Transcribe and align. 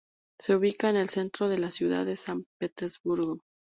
Se 0.39 0.55
ubica 0.55 0.89
en 0.89 0.95
el 0.95 1.09
centro 1.09 1.47
de 1.47 1.59
la 1.59 1.69
ciudad 1.69 2.07
de 2.07 2.17
San 2.17 2.45
Petersburgo. 2.59 3.37